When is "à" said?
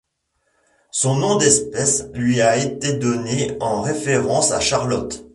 4.51-4.59